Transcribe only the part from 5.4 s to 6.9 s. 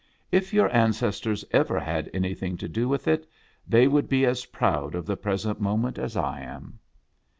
moment as I am."